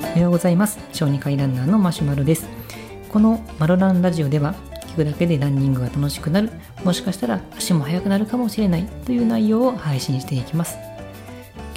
[0.00, 0.78] おはようございます。
[0.92, 2.48] 小児科医ランナーのマシュマロです。
[3.08, 4.54] このマロランラジオでは
[4.88, 6.50] 聞くだけでランニングが楽しくなる
[6.84, 10.78] もしかしたら足も速くなるかもしれないという内容を配信していきます。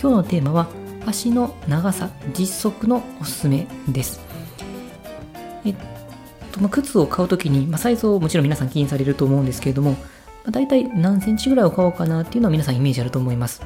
[0.01, 0.67] 今日のテーマは
[1.05, 4.19] 足の長さ実測のおすすめです。
[5.65, 5.75] えっ
[6.51, 9.97] と、ま、靴を買うときに、まあ、サイズをもちろん皆さん気にされると思うんですけれども、ま
[10.47, 13.61] あ、大体何センチぐらいを買おうかなっていうのは皆さんイメージあると思います。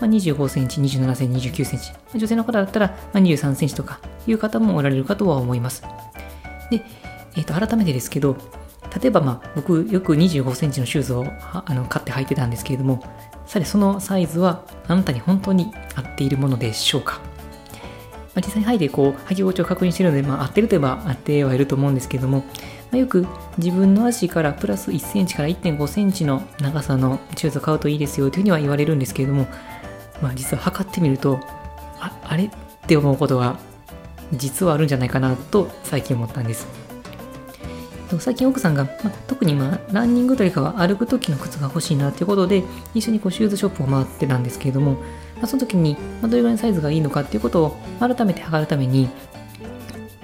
[0.00, 1.92] まあ、25センチ、27センチ、29センチ。
[2.14, 5.82] 女性の方だったら、まあ、23センチとかいう方もおられるかとは思います。
[6.70, 6.82] で、
[7.36, 8.36] えっ、ー、と、改めてですけど、
[9.00, 13.02] 例えばまあ僕よく25センチのシューズをあの買って履いてたんですけれども、
[13.46, 17.20] さてそのサイズはあなたに本当に合っているものでしょうか、
[18.34, 22.44] まあ、実際に履いてこう履き心地を確認しているので、まあ、合ってるといえば合ってはいると思うんですけれども、ま
[22.94, 23.26] あ、よく
[23.58, 29.46] 自分の足からプラス1センチから1.5センチの長さのシューズを買うといいですよというふうには言われるんですけれども、
[30.22, 31.40] まあ、実は測ってみると
[32.00, 32.50] ああれっ
[32.86, 33.58] て思うことが
[34.32, 36.66] 実はあるんじゃないかなと最近思ったんです。
[38.20, 42.62] 最近奥さんが、まあ、特にまあランニングというか歩く時の靴が欲しいなということで
[42.94, 49.08] 一緒にこうシューズショップを回ってたんですけれども、まあ、その時に、まあ、どれぐらいのサイズがいいのかっていうことを改めて測るために、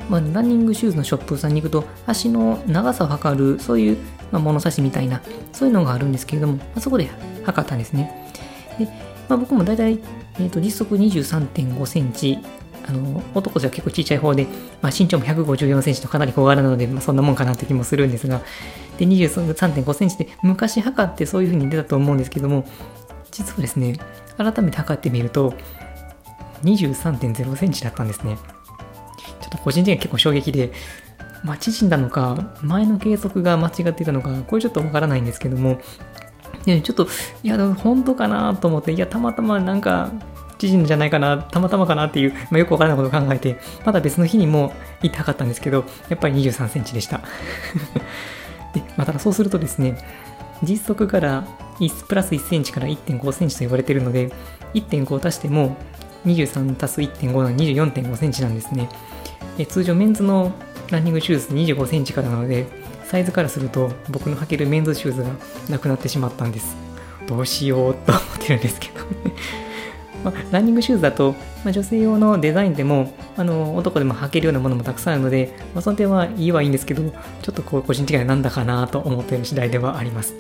[0.09, 3.99] まあ、ランニングシューズのショップさんに行くと足の長さを測るそういう、
[4.31, 5.21] まあ、物差しみたいな
[5.53, 7.11] そういうのがあるんですけれども、まあ、そこで
[7.45, 8.31] 測ったんですね。
[8.79, 8.87] で
[9.29, 10.01] まあ、僕も大体、
[10.39, 12.39] えーと、実測23.5センチ、
[12.85, 14.47] あの男じゃ結構ちっちゃい方で、
[14.81, 18.41] まあ、身長も154センチとかなり小柄なので、まあ、そんなもんかなって気もするんですが、
[18.99, 22.67] で、23.5センチで昔測ってそういう風に出たと思うんですけども、
[23.31, 23.99] 実はですね、
[24.37, 25.55] 改めて測ってみると、
[26.65, 28.37] 23.0センチだったんですね。
[29.41, 30.73] ちょっと個人的には結構衝撃で、
[31.45, 35.81] まあ、縮んだのか、前の計測が間違っていたのか、これちょっとわからないんですけども、
[36.65, 37.09] ちょっと、
[37.43, 40.11] いや、本当かなと思って、いや、たまたまなんか、
[40.59, 47.21] 知んじゃないかな、たまたまかなっていう、まあ、よくわからないことを考えて、まだ別の日にも行ったかったんですけど、やっぱり23センチでした。
[48.75, 49.99] で、まあ、ただそうするとですね、
[50.63, 51.45] 実測から
[52.09, 54.31] プラス1センチから1.5センチと言われているので、
[54.75, 55.77] 1.5足しても
[56.27, 58.89] 23足す1.5なの24.5センチなんですね。
[59.69, 60.53] 通常メンズの
[60.93, 62.67] ランニングシューズ25センチからなので、
[63.07, 65.31] サイズからすると僕の履けるメンズシューズが
[65.71, 66.77] なくなってしまったんです。
[67.27, 69.01] どうしようと思ってるんですけど。
[70.23, 80.37] ま、ランニングシューズだと、ま、女性用のデザインでもあの男でも履けるようなものもたくさんあるので、まあ、その点はいいはいいんですけどちょっとこう個人的にはなんだかなと思っている次第ではあります、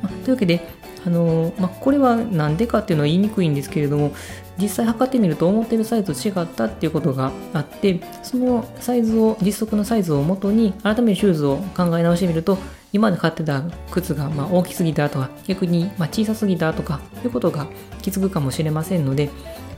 [0.00, 0.60] ま、というわけで
[1.06, 4.12] あのまあ、これは何でかっていうのは言いにくいんですけれども
[4.58, 12.58] 実際測ってみると思ってるサイズと違ったっていうことがあってそのサイズを実測のサイズをもとに改めてシューズを考え直してみると
[12.92, 17.66] 今まで買ってた靴がま大きすぎたとか逆にま小さすぎたとかいうことが
[18.02, 19.30] 気づくかもしれませんので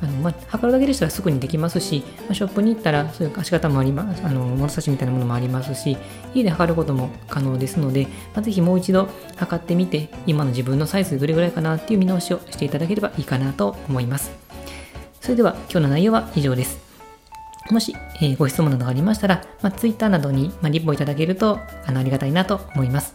[0.02, 5.96] あの、まあ、測るだけでしたらすぐにできますし、まあ、ショップに行ったらそういう足型もありますあの物差しみたいなものもありますし
[6.34, 14.32] 家で測ることも可能ですので、まあ、ぜひもう一度測ってみて今の自分のサイズどれぐらいかなっていう見直しをしていただければいいかなと思います
[15.20, 16.92] それでは今日の内容は以上です
[17.70, 23.14] もし、えー、ご質問などがありましたら、まあ、Twitter などに、まあ、リポいただけるとあのありがたいなと思います。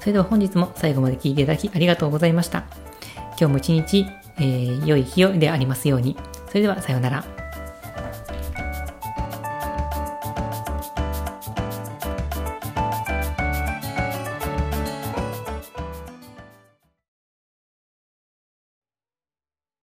[0.00, 2.64] それでは本日も最後まで聞いていただきありがとうございました。
[3.38, 4.06] 今日も一日、
[4.38, 6.16] えー、良い日でありますように。
[6.48, 7.45] それではさようなら。